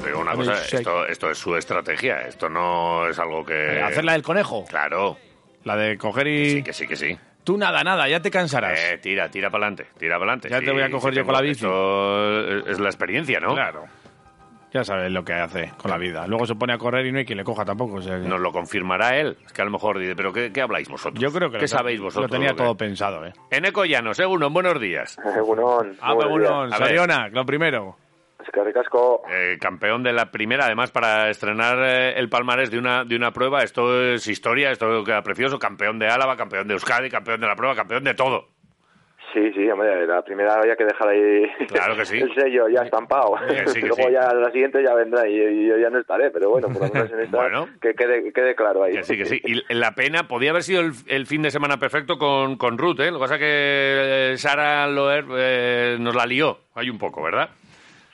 [0.00, 3.76] te digo una cosa, esto, esto es su estrategia, esto no es algo que...
[3.76, 4.64] Eh, ¿Hacer la del conejo?
[4.66, 5.16] Claro.
[5.64, 6.50] La de coger y...
[6.50, 7.16] Sí, que sí, que sí.
[7.44, 8.78] Tú nada, nada, ya te cansarás.
[8.78, 10.48] Eh, tira, tira para adelante, tira para adelante.
[10.48, 11.64] Ya te voy a coger yo con la bici.
[11.64, 13.54] Esto es la experiencia, ¿no?
[13.54, 13.84] Claro.
[14.74, 16.26] Ya sabes lo que hace con la vida.
[16.26, 17.94] Luego se pone a correr y no hay quien le coja tampoco.
[17.98, 19.38] o sea que- Nos lo confirmará él.
[19.46, 21.22] Es que a lo mejor dice, ¿pero qué, qué habláis vosotros?
[21.22, 22.28] Yo creo que ¿Qué lo, sabéis vosotros?
[22.28, 23.32] lo tenía lo que- todo pensado, ¿eh?
[23.50, 25.16] Eneco Llanos, Egunon, buenos días.
[25.36, 25.96] Egunon.
[26.00, 26.76] Ah.
[26.76, 27.96] Soriona, lo primero.
[29.30, 33.30] Eh, campeón de la primera, además, para estrenar eh, el palmarés de una, de una
[33.30, 33.62] prueba.
[33.62, 35.58] Esto es historia, esto queda precioso.
[35.58, 38.48] Campeón de Álava, campeón de Euskadi, campeón de la prueba, campeón de todo.
[39.34, 42.18] Sí, sí, hombre, la primera había que dejar ahí Claro que sí.
[42.20, 43.34] el sello ya estampado.
[43.66, 44.12] Sí, que Luego sí.
[44.12, 47.10] ya la siguiente ya vendrá y, yo ya no estaré, pero bueno, por lo menos
[47.10, 47.68] en esta Bueno.
[47.82, 48.92] que quede, quede claro ahí.
[48.92, 49.40] Que sí, que sí.
[49.44, 53.00] Y la pena, podía haber sido el, el fin de semana perfecto con, con Ruth,
[53.00, 53.10] ¿eh?
[53.10, 56.58] Lo que pasa es que eh, Sara Loer eh, nos la lió.
[56.76, 57.50] Hay un poco, ¿verdad?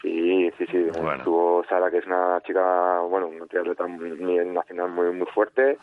[0.01, 0.50] Sí.
[0.93, 1.19] Bueno.
[1.19, 5.79] Estuvo Sara, que es una chica, bueno, una triatleta nacional muy muy fuerte,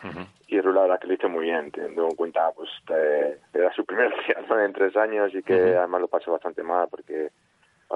[0.46, 3.72] y Rula, la verdad que lo hizo muy bien, teniendo en cuenta, pues, que era
[3.72, 7.30] su primer triatlón en tres años y que además lo pasó bastante mal porque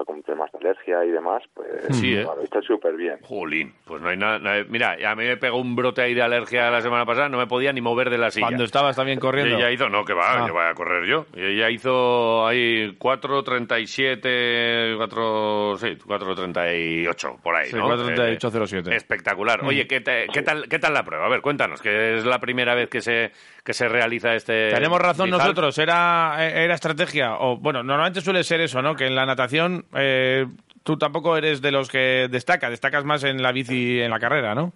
[0.05, 2.23] con temas de alergia y demás, pues, Sí, ¿eh?
[2.25, 3.17] bueno, hizo súper bien.
[3.21, 4.39] Jolín, pues no hay nada.
[4.39, 7.29] no hay- mira, a mí me pegó un brote ahí de alergia la semana pasada,
[7.29, 8.47] no me podía ni mover de la silla.
[8.47, 9.55] Cuando estabas también Y corriendo.
[9.57, 10.45] ella hizo, no, que va, Ah.
[10.45, 11.25] que voy a correr yo.
[11.35, 17.87] Y ella hizo ahí 4.37, 4, sí, 4.38, por ahí, Sí, ¿no?
[17.87, 18.91] 4.38.07.
[18.91, 19.61] Eh, espectacular.
[19.63, 21.25] Oye, ¿qué, te- qué tal, ¿qué tal la prueba?
[21.25, 23.31] A ver, cuéntanos, que es la primera vez que se,
[23.63, 24.69] que se realiza este...
[24.71, 27.35] Tenemos razón nosotros, era, era estrategia.
[27.39, 28.95] O, bueno, normalmente suele ser eso, ¿no?
[28.95, 30.45] Que en la natación eh,
[30.83, 34.55] tú tampoco eres de los que destaca, destacas más en la bici en la carrera,
[34.55, 34.73] ¿no?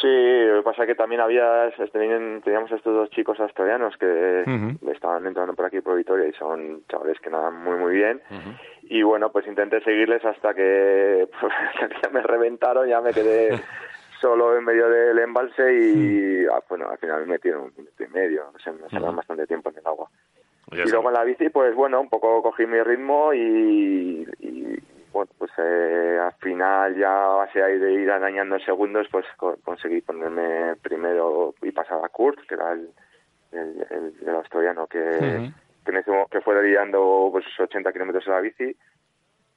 [0.00, 5.26] Sí, lo que pasa es que también había, teníamos estos dos chicos australianos que estaban
[5.26, 8.20] entrando por aquí por Vitoria y son chavales que nadan muy muy bien.
[8.82, 11.26] Y bueno, pues intenté seguirles hasta que,
[11.72, 13.58] hasta que ya me reventaron, ya me quedé
[14.20, 18.08] solo en medio del embalse y ah, bueno, al final me metieron un minuto y
[18.08, 20.10] medio, o sea, me salieron bastante tiempo en el agua.
[20.74, 24.78] Ya y luego en la bici, pues bueno, un poco cogí mi ritmo y, y,
[25.12, 30.00] bueno, pues eh, al final ya a base de ir arañando segundos, pues co- conseguí
[30.00, 32.90] ponerme primero y pasar a Kurt, que era el,
[33.52, 35.52] el, el- el australiano que, Ujú.
[35.84, 36.54] que, en ese que fue
[37.30, 38.76] pues 80 kilómetros en la bici.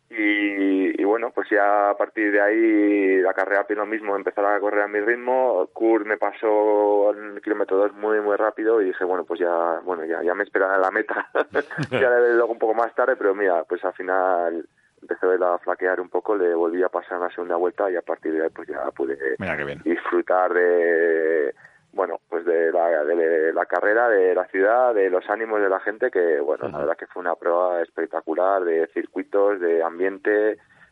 [0.09, 4.45] Y, y bueno, pues ya a partir de ahí la carrera a lo mismo, empezar
[4.45, 5.67] a correr a mi ritmo.
[5.73, 9.79] Kurt me pasó en el kilómetro 2 muy, muy rápido y dije, bueno, pues ya,
[9.83, 11.29] bueno, ya, ya me esperan en la meta.
[11.91, 14.65] ya le luego un poco más tarde, pero mira, pues al final
[15.01, 17.95] empezó él a flaquear un poco, le volví a pasar en la segunda vuelta y
[17.95, 21.53] a partir de ahí pues ya pude Mira disfrutar de
[21.97, 25.79] bueno pues de la, de la carrera de la ciudad de los ánimos de la
[25.81, 30.29] gente que bueno la verdad que fue una prueba espectacular de circuitos de ambiente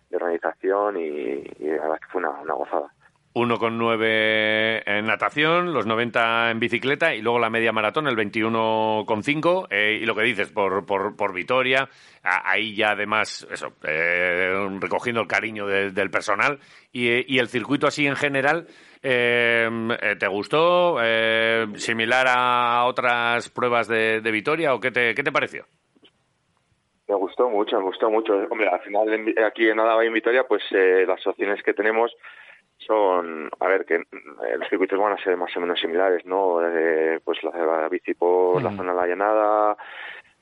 [0.10, 2.88] de organización y, y la verdad que fue una, una gozada
[3.36, 9.68] 1,9 en natación, los 90 en bicicleta y luego la media maratón, el 21,5.
[9.70, 11.90] Eh, y lo que dices, por, por, por Vitoria,
[12.24, 16.60] a- ahí ya además, eso, eh, recogiendo el cariño de- del personal
[16.94, 18.68] y, eh, y el circuito así en general.
[19.06, 19.70] Eh,
[20.02, 20.98] eh, ¿Te gustó?
[21.02, 25.66] Eh, ¿Similar a otras pruebas de, de Vitoria o qué te, qué te pareció?
[27.08, 28.34] Me gustó mucho, me gustó mucho.
[28.50, 29.08] Hombre, al final
[29.46, 32.12] aquí en Álava y en Vitoria, pues eh, las opciones que tenemos
[32.80, 36.60] son, a ver, que eh, los circuitos van a ser más o menos similares, ¿no?
[36.68, 39.78] Eh, pues la, la bici por la zona de la llanada,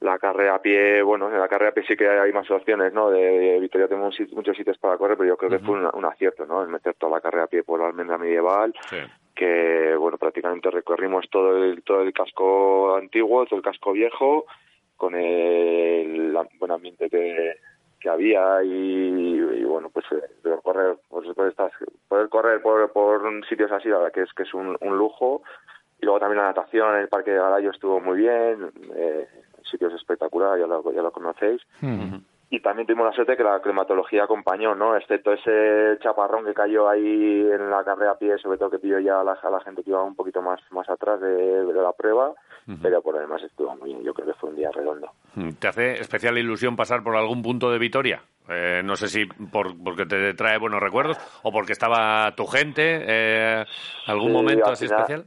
[0.03, 2.91] la carrera a pie, bueno, en la carrera a pie sí que hay más opciones,
[2.93, 3.09] ¿no?
[3.09, 6.05] De, de Vitoria tenemos muchos sitios para correr, pero yo creo que fue un, un
[6.05, 6.61] acierto, ¿no?
[6.61, 8.97] El meter toda la carrera a pie por la almendra medieval, Sí.
[9.33, 14.45] que bueno prácticamente recorrimos todo el todo el casco antiguo todo el casco viejo
[14.97, 17.55] con el buen ambiente que,
[17.99, 21.71] que había y, y, bueno pues eh, poder correr pues, poder, estas-
[22.07, 25.41] poder correr por, por sitios así la verdad que es que es un, un lujo
[25.99, 29.27] y luego también la natación en el parque de Galayo estuvo muy bien eh,
[29.69, 31.61] sitios espectaculares ya lo, ya lo conocéis
[32.49, 34.95] y también tuvimos la suerte que la climatología acompañó, ¿no?
[34.95, 38.99] Excepto ese chaparrón que cayó ahí en la carrera a pie, sobre todo que pilló
[38.99, 41.31] ya a la, a la gente que iba un poquito más más atrás de,
[41.65, 42.31] de la prueba,
[42.81, 44.03] pero por lo demás estuvo muy bien.
[44.03, 45.09] Yo creo que fue un día redondo.
[45.57, 48.21] ¿Te hace especial ilusión pasar por algún punto de Vitoria?
[48.47, 53.03] Eh, no sé si por, porque te trae buenos recuerdos o porque estaba tu gente,
[53.07, 53.65] eh,
[54.05, 55.25] algún Sí, momento así final- especial.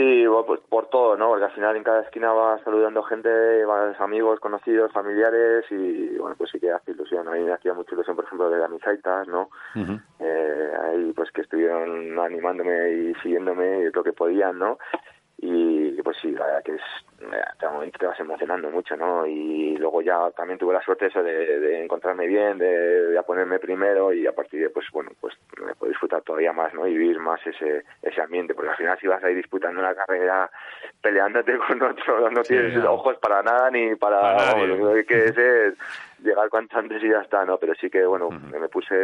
[0.00, 1.28] Sí, bueno, pues por todo, ¿no?
[1.28, 3.28] Porque al final en cada esquina vas saludando gente,
[3.66, 7.28] vas amigos, conocidos, familiares y bueno, pues sí que hace ilusión.
[7.28, 9.50] A mí me hacía mucha ilusión, por ejemplo, de las misaitas, ¿no?
[10.18, 14.78] eh, ahí pues que estuvieron animándome y siguiéndome lo que podían, ¿no?
[15.42, 16.82] Y pues sí, la verdad que es,
[17.58, 19.26] te, te vas emocionando mucho, ¿no?
[19.26, 24.12] Y luego ya también tuve la suerte eso de, encontrarme bien, de, de, ponerme primero
[24.12, 25.34] y a partir de, pues bueno, pues
[25.64, 26.86] me puedo disfrutar todavía más, ¿no?
[26.86, 30.50] Y vivir más ese, ese ambiente, porque al final si vas ahí disputando una carrera
[31.00, 35.36] peleándote con otro, no tienes ojos para nada ni para, lo que es
[36.22, 37.56] llegar cuanto antes y ya está, ¿no?
[37.56, 38.94] Pero sí que, bueno, me puse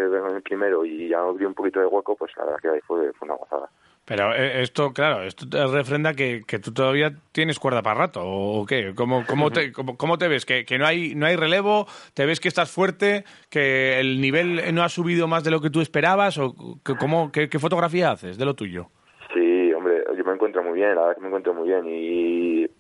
[0.45, 3.27] primero y ya abrí un poquito de hueco, pues la verdad que ahí fue, fue
[3.27, 3.71] una gozada.
[4.07, 8.21] Pero eh, esto, claro, esto te refrenda que, que tú todavía tienes cuerda para rato,
[8.25, 8.95] ¿o qué?
[8.95, 10.47] ¿Cómo, cómo, te, cómo, te ves?
[10.47, 11.87] ¿Que, ¿Que, no, hay, no hay relevo?
[12.15, 13.25] ¿Te ves que estás fuerte?
[13.51, 16.39] ¿Que el nivel no ha subido más de lo que tú esperabas?
[16.39, 16.55] ¿O
[17.01, 18.87] cómo, qué, qué fotografía haces de lo tuyo?
[19.35, 22.71] Sí, hombre, yo me encuentro muy bien, la verdad que me encuentro muy bien y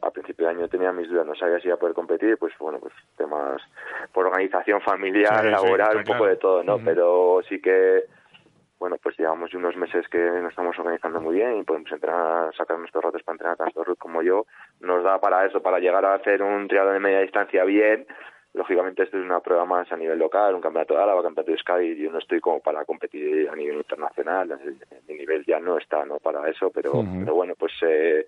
[0.00, 2.54] a principio de año tenía mis dudas, no sabía si iba a poder competir, pues
[2.58, 3.60] bueno, pues temas
[4.14, 6.78] por organización familiar, laboral, un poco de todo, ¿no?
[6.78, 8.04] Pero sí que
[8.78, 12.78] bueno, pues llevamos unos meses que nos estamos organizando muy bien y podemos entrenar, sacar
[12.78, 14.46] nuestros ratos para entrenar tanto Ruth como yo.
[14.80, 18.06] Nos da para eso, para llegar a hacer un triatlón de media distancia bien.
[18.54, 21.58] Lógicamente esto es una prueba más a nivel local, un campeonato de Álava, campeonato de
[21.58, 24.58] Sky, y yo no estoy como para competir a nivel internacional,
[25.06, 28.26] mi nivel ya no está no para eso, pero, pero bueno, pues eh,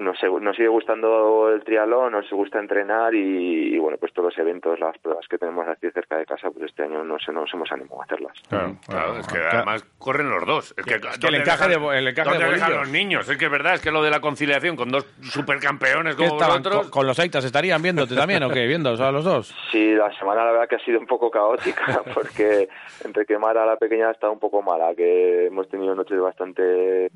[0.00, 4.80] nos, nos sigue gustando el triatlón, nos gusta entrenar y, bueno, pues todos los eventos,
[4.80, 7.70] las pruebas que tenemos aquí cerca de casa, pues este año no se nos hemos
[7.70, 8.32] animado a hacerlas.
[8.48, 10.74] Claro, claro, es que además corren los dos.
[10.76, 13.28] Es que, el encaje de, el encaje de los niños?
[13.28, 16.90] Es que es verdad, es que lo de la conciliación con dos supercampeones como vosotros...
[16.90, 18.66] Con, los Aitas estarían viéndote también o qué?
[18.66, 19.54] ¿Viendo a los dos?
[19.70, 22.68] Sí, la semana la verdad que ha sido un poco caótica porque
[23.04, 27.10] entre que Mara la pequeña ha estado un poco mala, que hemos tenido noches bastante...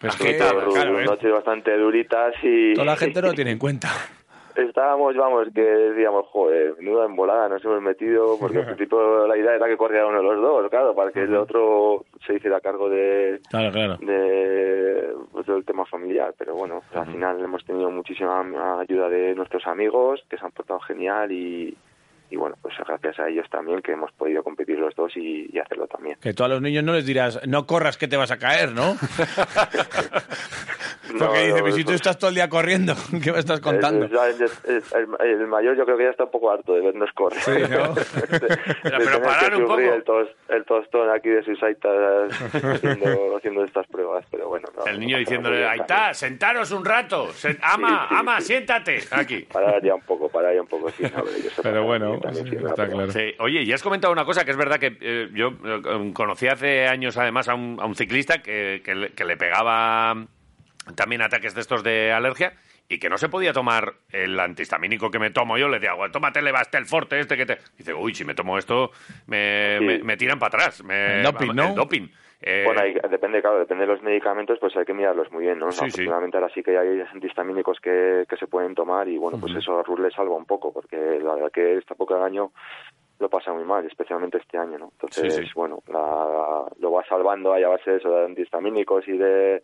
[0.00, 1.04] Pues ¿eh?
[1.04, 2.72] noches bastante duritas y...
[2.72, 3.88] Toda la gente no lo tiene en cuenta.
[4.56, 9.54] Estábamos, vamos, que decíamos, joder, menuda embolada nos hemos metido, porque al principio la idea
[9.54, 12.88] era que corriera uno de los dos, claro, para que el otro se hiciera cargo
[12.88, 13.98] de, claro, claro.
[14.00, 18.40] de pues, del tema familiar, pero bueno, al final hemos tenido muchísima
[18.80, 21.76] ayuda de nuestros amigos, que se han portado genial y,
[22.30, 25.86] y bueno, pues gracias a ellos también que hemos podido competir los dos y, hacerlo
[25.86, 26.16] también.
[26.20, 28.72] Que tú a los niños no les dirás, no corras que te vas a caer,
[28.72, 28.96] ¿no?
[31.18, 34.06] Porque dice, pues si tú estás todo el día corriendo, ¿qué me estás contando?
[34.06, 37.40] el, mayor yo creo que ya está un poco harto de vernos correr.
[37.40, 37.94] Sí, ¿no?
[38.82, 39.80] pero, parar un poco.
[40.48, 44.68] El, tostón aquí de sus aitas haciendo, haciendo estas pruebas, pero bueno.
[44.86, 47.28] el niño diciéndole, Aitá, sentaros un rato,
[47.62, 49.46] ama, ama, siéntate aquí.
[49.52, 51.04] Parar ya un poco, parar ya un poco, sí.
[51.62, 52.19] pero bueno,
[53.38, 56.86] Oye, y has comentado una cosa que es verdad que eh, yo eh, conocí hace
[56.86, 60.26] años además a un, a un ciclista que, que, le, pegaba
[60.94, 62.54] también ataques de estos de alergia
[62.88, 65.68] y que no se podía tomar el antihistamínico que me tomo yo.
[65.68, 67.58] Le decía, bueno, tómate el Forte este que te...
[67.78, 68.90] Dice, uy, si me tomo esto,
[69.26, 70.82] me, me, tiran para atrás.
[70.88, 71.68] el doping, ¿no?
[71.68, 72.08] El doping.
[72.42, 75.70] Eh, bueno, depende, claro, depende de los medicamentos, pues hay que mirarlos muy bien, ¿no?
[75.72, 76.06] Sí, sí.
[76.08, 79.82] ahora sí que hay antihistamínicos que, que se pueden tomar y bueno, pues eso a
[79.82, 82.52] Ruth le salva un poco, porque la verdad que esta época de año
[83.18, 84.90] lo pasa muy mal, especialmente este año, ¿no?
[84.92, 89.60] Entonces, bueno, lo va salvando ahí a base de eso, de antihistamínicos y de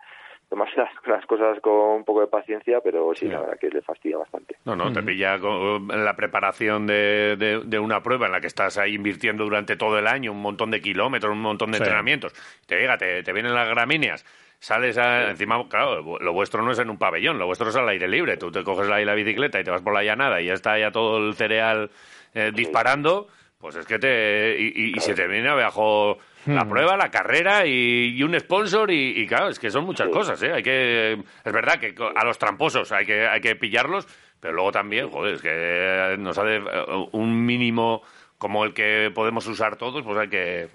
[0.49, 0.69] tomas
[1.07, 4.57] las, cosas con un poco de paciencia, pero sí, la verdad que le fastidia bastante.
[4.65, 8.79] No, no, te pilla con la preparación de, de, una prueba en la que estás
[8.79, 12.33] ahí invirtiendo durante todo el año un montón de kilómetros, un montón de entrenamientos.
[12.67, 14.25] Te llega, te, te vienen las gramíneas
[14.59, 18.09] sales encima, claro, lo vuestro no es en un pabellón, lo vuestro es al aire
[18.09, 18.37] libre.
[18.37, 20.79] Tú te coges ahí la bicicleta y te vas por la llanada y ya está
[20.79, 21.91] ya todo el cereal
[22.35, 24.57] eh, disparando, pues es que te...
[24.59, 26.69] Y, y, se te viene abajo la hmm.
[26.69, 30.53] prueba, la carrera y, un sponsor y, claro, es que son muchas cosas, ¿eh?
[30.53, 31.13] Hay que,
[31.45, 34.07] es verdad que a los tramposos hay que, hay que pillarlos,
[34.41, 38.03] pero luego también, joder, es que nos hace eh, un mínimo
[38.39, 40.69] como el que podemos usar todos, pues hay que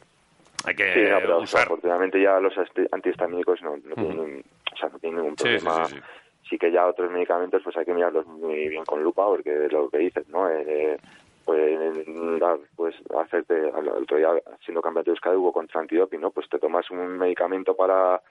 [0.66, 1.64] hay que sí, usar.
[1.64, 2.54] Afortunadamente ya los
[2.92, 5.86] antihistamínicos no, no, tienen, o sea, no tienen ningún problema.
[6.48, 9.90] Sí, que ya otros medicamentos pues hay que mirarlos muy bien con lupa porque lo
[9.90, 10.50] que dices, ¿no?
[10.50, 10.98] Eh,
[11.46, 11.80] pues
[12.40, 14.30] dar, pues hacerte, el otro día
[14.64, 16.32] siendo campeón de Euskadi hubo contra antidoping, ¿no?
[16.32, 18.22] Pues te tomas un medicamento para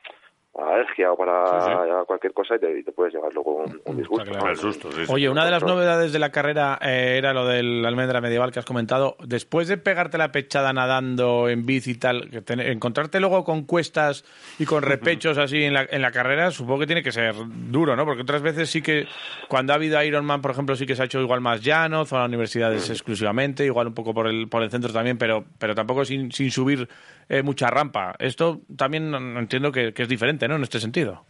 [0.60, 4.88] alergia o para cualquier cosa y te, puedes llevar luego un, disgusto.
[5.08, 8.58] Oye, una de las novedades de la carrera eh, era lo del almendra medieval que
[8.58, 9.16] has comentado.
[9.24, 14.24] Después de pegarte la pechada nadando en bici y tal, encontrarte luego con cuestas
[14.58, 17.96] y con repechos así en la, en la carrera, supongo que tiene que ser duro,
[17.96, 18.04] ¿no?
[18.04, 19.06] Porque otras veces sí que,
[19.48, 22.24] cuando ha habido Ironman, por ejemplo, sí que se ha hecho igual más llano, zona
[22.24, 26.32] universidades exclusivamente, igual un poco por el, por el centro también, pero, pero tampoco sin,
[26.32, 26.88] sin subir
[27.32, 28.16] eh, mucha rampa.
[28.18, 30.49] Esto también entiendo que, es diferente, ¿no?
[30.56, 31.24] En este sentido.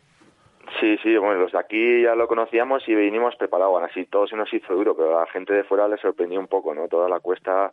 [0.78, 4.36] Sí, sí, bueno, los de aquí ya lo conocíamos y vinimos preparados, así todo se
[4.36, 6.88] nos hizo duro, pero a la gente de fuera le sorprendió un poco, ¿no?
[6.88, 7.72] Toda la cuesta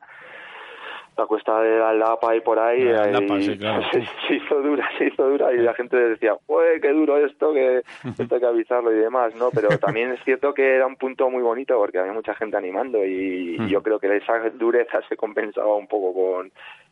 [1.17, 3.83] la cuesta de la Lapa y por ahí, La Lapa, sí, claro.
[4.27, 7.81] se hizo dura, se hizo dura y la gente decía, ¡Uy, qué duro esto, que
[8.19, 9.35] esto hay que avisarlo y demás!
[9.35, 12.57] no Pero también es cierto que era un punto muy bonito porque había mucha gente
[12.57, 16.51] animando y, y yo creo que esa dureza se compensaba un poco con,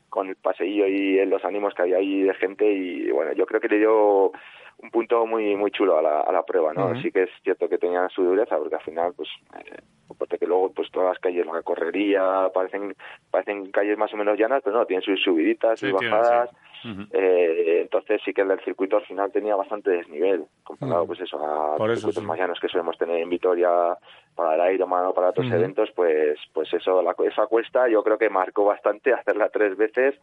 [0.10, 3.46] con el paseillo y en los ánimos que había ahí de gente y bueno, yo
[3.46, 4.32] creo que le dio
[4.78, 7.00] un punto muy muy chulo a la, a la prueba, ¿no?
[7.02, 10.46] Sí que es cierto que tenía su dureza porque al final, pues, eh, aparte que
[10.46, 12.96] luego pues todas las calles, la correría, parecen
[13.32, 16.56] parecen calles más o menos llanas, pero no, tienen sus subiditas, sus bajadas, sí.
[17.12, 21.38] Eh, entonces sí que el del circuito al final tenía bastante desnivel, comparado pues eso
[21.38, 22.28] a Por los eso, circuitos sí.
[22.28, 23.70] más llanos que solemos tener en Vitoria
[24.36, 28.18] para el Ironman o para otros eventos, pues pues eso, la, esa cuesta yo creo
[28.18, 30.16] que marcó bastante hacerla tres veces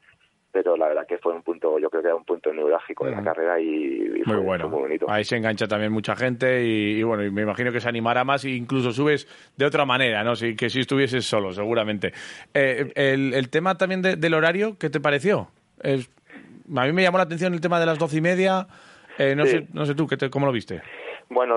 [0.55, 3.13] pero la verdad que fue un punto, yo creo que era un punto neurálgico de
[3.13, 4.65] la carrera y, y Muy fue, bueno.
[4.65, 5.07] fue muy bonito.
[5.11, 8.23] Ahí se engancha también mucha gente y, y bueno, y me imagino que se animará
[8.23, 9.27] más e incluso subes
[9.57, 10.37] de otra manera, ¿no?
[10.37, 12.13] Si, que si estuvieses solo, seguramente.
[12.53, 15.49] Eh, el, el tema también de- del horario, ¿qué te pareció?
[15.83, 16.11] Es-
[16.81, 18.67] a mí me llamó la atención el tema de las doce y media.
[19.19, 19.51] Eh, no, Sí.
[19.59, 20.83] sé, no sé tú, ¿qué te- ¿cómo lo viste?
[21.29, 21.57] Bueno,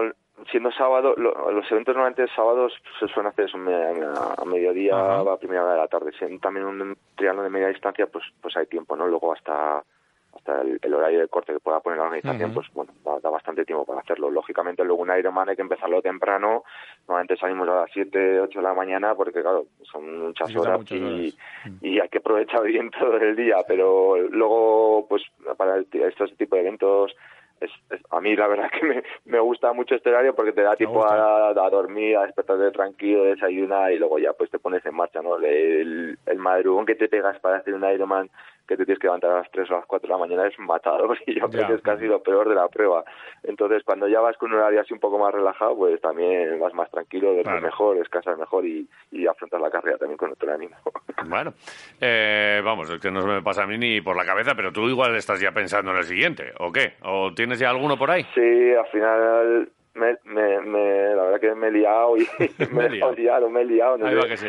[0.51, 5.31] siendo sábado, lo- los eventos normalmente sábados se suelen hacer eso, a, mediodía, Ajá.
[5.31, 6.11] a primera hora de la tarde.
[6.17, 9.07] Siendo también un triángulo de media distancia, pues pues hay tiempo, ¿no?
[9.07, 9.83] Luego hasta
[10.45, 13.29] hasta el, el horario de corte que pueda poner la organización, pues bueno, da, da
[13.31, 14.29] bastante tiempo para hacerlo.
[14.29, 16.63] Lógicamente, luego un Ironman hay que empezarlo temprano.
[17.07, 20.77] Normalmente salimos a las 7, 8 de la mañana porque, claro, son muchas Sí, horas,
[20.79, 21.33] muchas y, horas.
[21.81, 23.57] y hay que aprovechar bien todo el día.
[23.67, 25.23] Pero luego, pues
[25.57, 27.15] para el- estos tipos de eventos,
[27.59, 30.61] es, es- a mí la verdad que me, me gusta mucho este horario porque te
[30.61, 34.93] da tiempo a dormir, a despertarte tranquilo, desayunar y luego ya pues te pones en
[34.95, 35.37] marcha, ¿no?
[35.37, 38.29] El, el madrugón que te pegas para hacer un Ironman
[38.67, 40.47] que te tienes que levantar a las 3 o a las 4 de la mañana
[40.47, 43.03] es matador y yo creo que es casi lo peor de la prueba.
[43.43, 46.73] Entonces cuando ya vas con un horario así un poco más relajado, pues también vas
[46.73, 47.61] más tranquilo, duermes Claro.
[47.61, 50.75] mejor, descansas mejor y, y afrontas la carrera también con otro ánimo.
[51.27, 51.53] Bueno,
[52.01, 54.71] eh, vamos, es que no se me pasa a mí ni por la cabeza, pero
[54.71, 56.93] tú igual estás ya pensando en el siguiente, ¿o qué?
[57.03, 58.23] ¿O tienes ya alguno por ahí?
[58.35, 62.83] Sí, al final me, me, me- la verdad que me he liado y Me me
[62.83, 63.97] he he dejado liar o me he liado.
[63.97, 64.47] no Ahí va que sí.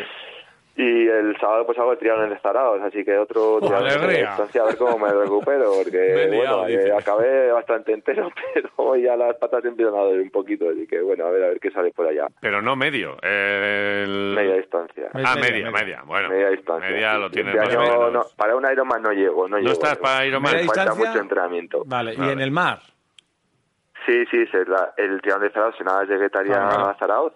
[0.79, 4.61] Y el sábado pues hago el triatlón de Zaraos, así que otro triatlón de distancia
[4.61, 9.15] a ver cómo me recupero, porque liado, bueno, eh, acabé bastante entero, pero hoy ya
[9.17, 11.71] las patas empiezan a doler un poquito, así que bueno, a ver a ver qué
[11.71, 12.27] sale por allá.
[12.39, 13.17] Pero no medio.
[13.23, 15.09] el- Media distancia.
[15.15, 16.01] Ah, Media, media, media.
[16.05, 16.89] Bueno, Media distancia.
[16.91, 17.21] media sí.
[17.21, 18.13] lo tienes Este año menos.
[18.13, 19.71] no, para un Ironman no llego, no, ¿No llego.
[19.73, 20.53] estás para Ironman?
[20.53, 21.09] Media falta distancia.
[21.09, 21.83] mucho entrenamiento.
[21.87, 22.33] Vale, y Vale.
[22.33, 22.79] en el mar.
[24.05, 27.33] Sí, sí, se- la- el triatlón de Zarauz, nada de Guetaria Ah, a Zarauz,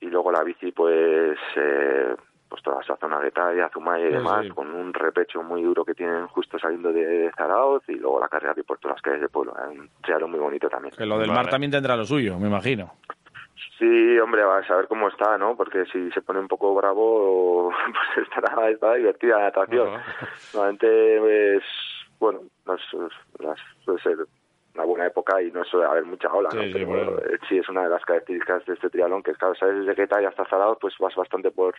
[0.00, 2.14] y luego la bici, pues, eh,
[2.54, 4.48] pues toda esa zona de Guetaria, Zumaya y Sí, demás, sí.
[4.50, 8.54] con un repecho muy duro que tienen justo saliendo de Zarauz, y luego la carrera
[8.54, 10.94] de por todas las calles del pueblo, es un triatlón muy bonito también.
[10.96, 11.40] Que lo del Vale.
[11.42, 12.92] mar también tendrá lo suyo, me imagino.
[13.78, 15.56] Sí, hombre, va a saber cómo está, ¿no?
[15.56, 17.70] Porque si se pone un poco bravo,
[18.14, 19.88] pues estará, estará divertida la natación.
[19.94, 20.28] Ajá.
[20.54, 21.62] Normalmente es,
[22.20, 24.16] bueno, no es, es- suele ser
[24.74, 26.62] una buena época y no suele haber mucha ola, Sí, ¿no?
[26.72, 27.18] Pero eso.
[27.34, 29.94] eh, sí es una de las características de este triatlón, que es claro, sabes desde
[29.94, 31.74] Guetaria hasta Zarauz, pues vas bastante por,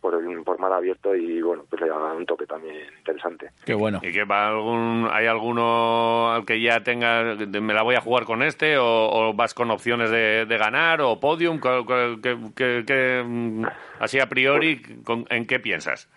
[0.00, 3.50] por, el, por mar abierto y bueno, pues le da un toque también interesante.
[3.66, 4.00] Qué bueno.
[4.02, 8.24] ¿Y que va algún, hay alguno al que ya tenga, me la voy a jugar
[8.24, 11.58] con este, o, o vas con opciones de, de ganar, o podium?
[11.60, 13.64] ¿Cuál- cuál- qué- qué- qué, mm,
[14.00, 16.08] así a priori, con- ¿en qué piensas?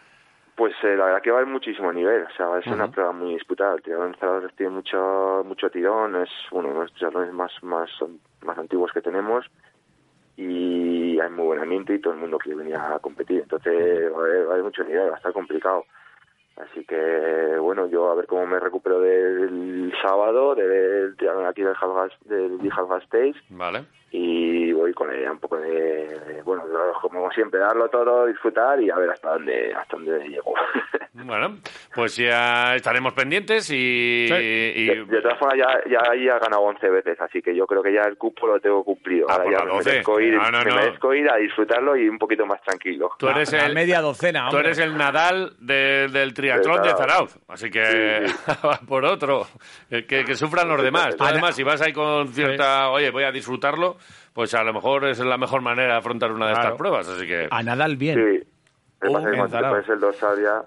[0.62, 3.12] Pues eh, la verdad que va a haber muchísimo nivel, o sea, ser una prueba
[3.12, 3.74] muy disputada.
[3.74, 7.90] El triatlón Zaragoza tiene mucho, mucho tirón, es uno de los triatlones más, más,
[8.44, 9.44] más antiguos que tenemos
[10.38, 13.42] y hay muy buen ambiente y todo el mundo quiere venir a competir.
[13.42, 15.84] Entonces va a haber, va a haber mucho nivel, va a estar complicado.
[16.58, 21.74] Así que, bueno, yo a ver cómo me recupero del sábado, del triatlón aquí del
[21.82, 23.86] Halgas, del Halgas Stage ¿Vale?
[24.12, 26.64] y voy con la idea un poco de, bueno,
[27.02, 30.54] como siempre, darlo todo, disfrutar y a ver hasta dónde, hasta dónde llego.
[31.14, 31.58] Bueno,
[31.94, 34.28] pues ya estaremos pendientes y...
[34.30, 34.34] Sí.
[34.34, 37.68] y- De, de todas formas, ya, ya ahí ha ganado 11 veces, así que yo
[37.68, 39.28] creo que ya el cupo lo tengo cumplido.
[39.30, 39.90] Ah, Ahora por ya me 12.
[39.90, 40.76] merezco, ir, No, no, me no.
[40.78, 43.12] merezco ir a disfrutarlo y un poquito más tranquilo.
[43.20, 47.38] Tú eres el, media docena, Tú eres el Nadal de- del triatlón De Zarauz.
[47.50, 48.34] Así que Sí,
[48.88, 49.46] por otro.
[49.90, 51.18] Que, que sufran los demás.
[51.18, 53.98] Tú, además, si vas ahí con cierta, oye, voy a disfrutarlo,
[54.34, 56.68] pues a lo mejor es la mejor manera de afrontar una de Claro.
[56.68, 57.08] estas pruebas.
[57.10, 57.48] Así que.
[57.52, 58.16] A Nadal bien.
[58.16, 58.48] Sí.
[59.04, 59.74] Lo que Oh, pasa es que cuando te Zarauz.
[59.74, 60.64] pones el dorsal ya,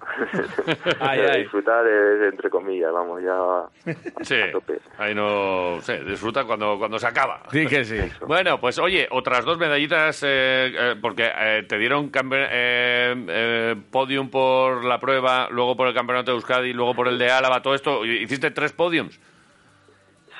[1.09, 1.43] Ay, eh, ay.
[1.43, 4.81] disfrutar es entre comillas, vamos, ya Sí, a tope.
[4.99, 5.79] ahí no.
[5.83, 7.43] Sí, disfruta cuando, cuando se acaba.
[7.53, 7.97] Sí que sí.
[8.27, 14.29] Bueno, pues oye, otras dos medallitas, eh, eh, porque eh, te dieron eh, eh, podium
[14.31, 17.77] por la prueba, luego por el campeonato de Euskadi, luego por el de Álava, todo
[17.77, 18.05] esto.
[18.05, 19.21] Hiciste tres podiums.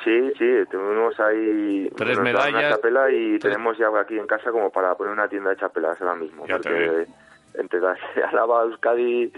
[0.05, 2.51] Sí, sí, tenemos ahí Tres nos medallas.
[2.53, 5.57] una chapela y Tres- tenemos ya aquí en casa como para poner una tienda de
[5.57, 6.47] chapelas ahora mismo.
[6.47, 7.07] Ya porque
[7.55, 7.97] entre la
[8.31, 9.33] Alaba, Euskadi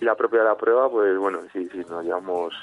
[0.00, 2.54] y la propia de la prueba, pues bueno, sí, sí, nos llevamos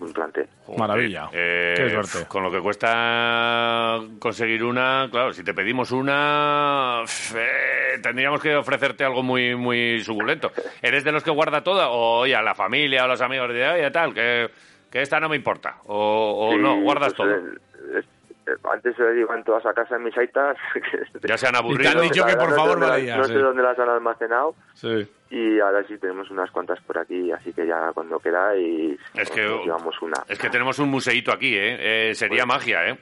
[0.00, 0.48] un plantel.
[0.78, 1.28] Maravilla.
[1.32, 2.26] Eh, Qué suerte.
[2.26, 7.02] Con lo que cuesta conseguir una, claro, si te pedimos una,
[7.36, 10.50] eh, tendríamos que ofrecerte algo muy muy suculento.
[10.80, 11.90] ¿Eres de los que guarda toda?
[11.90, 14.48] O oye, a la familia o a los amigos de, oye, tal, que,
[14.90, 15.76] que esta no me importa?
[15.86, 17.30] O, o Sí, no, guardas pues, todo.
[17.36, 18.04] eh, es-
[18.46, 20.56] eh, antes se iban todas a casa en mis aitas.
[21.28, 21.90] Ya se han Y te aburrido.
[21.90, 23.16] han dicho que por no sé favor dónde.
[23.16, 23.32] No sí.
[23.32, 24.54] sé dónde las han almacenado.
[24.74, 25.08] Sí.
[25.30, 29.44] Y ahora sí tenemos unas cuantas por aquí, así que ya cuando queráis Es que-
[29.46, 30.16] nos llevamos una.
[30.28, 32.08] Es que tenemos un museíto aquí, ¿eh?
[32.10, 32.98] Eh, sería Pues- magia, ¿eh?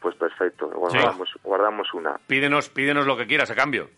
[0.00, 2.18] Pues perfecto, guardamos, guardamos una.
[2.26, 3.88] Pídenos, pídenos lo que quieras a cambio.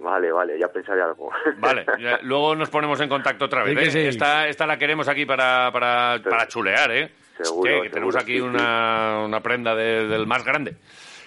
[0.00, 1.30] Vale, vale, ya pensaré algo.
[1.58, 3.78] Vale, ya- luego nos ponemos en contacto otra vez.
[3.78, 3.90] Sí ¿eh?
[3.90, 3.98] sí.
[4.08, 7.10] Esta, esta la queremos aquí para, para, para chulear, ¿eh?
[7.42, 7.68] Seguro, ¿Qué?
[7.68, 8.40] Que seguro, tenemos aquí sí, sí.
[8.44, 10.76] una, una prenda de- del más grande.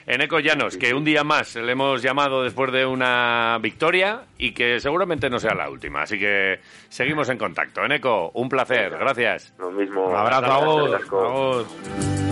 [0.08, 4.80] Eneco Llanos, que un día más le hemos llamado después de una victoria y que
[4.80, 6.02] seguramente no sea la última.
[6.02, 6.60] Así que
[6.90, 7.84] seguimos en contacto.
[7.84, 8.90] Eneco, un placer.
[8.98, 9.54] Gracias.
[9.60, 10.08] Lo mismo.
[10.08, 10.94] Un abrazo vos.
[10.96, 12.31] A vos.